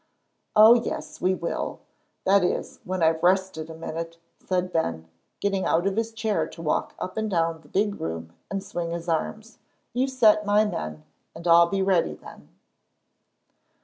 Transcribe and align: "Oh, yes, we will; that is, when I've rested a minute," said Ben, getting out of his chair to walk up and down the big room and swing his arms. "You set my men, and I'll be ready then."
"Oh, 0.55 0.73
yes, 0.73 1.21
we 1.21 1.35
will; 1.35 1.79
that 2.25 2.43
is, 2.43 2.79
when 2.85 3.03
I've 3.03 3.21
rested 3.21 3.69
a 3.69 3.75
minute," 3.75 4.17
said 4.43 4.73
Ben, 4.73 5.07
getting 5.39 5.63
out 5.63 5.85
of 5.85 5.95
his 5.95 6.11
chair 6.11 6.47
to 6.47 6.61
walk 6.63 6.95
up 6.97 7.17
and 7.17 7.29
down 7.29 7.61
the 7.61 7.67
big 7.67 8.01
room 8.01 8.33
and 8.49 8.63
swing 8.63 8.89
his 8.89 9.07
arms. 9.07 9.59
"You 9.93 10.07
set 10.07 10.43
my 10.43 10.65
men, 10.65 11.03
and 11.35 11.47
I'll 11.47 11.67
be 11.69 11.83
ready 11.83 12.15
then." 12.15 12.49